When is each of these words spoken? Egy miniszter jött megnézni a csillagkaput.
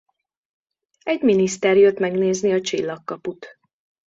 Egy 1.03 1.21
miniszter 1.21 1.77
jött 1.77 1.99
megnézni 1.99 2.51
a 2.51 2.61
csillagkaput. 2.61 3.57